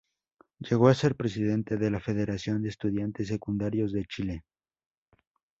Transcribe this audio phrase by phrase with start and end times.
[0.61, 4.43] Llegó a ser presidente de la Federación de Estudiantes Secundarios de Chile.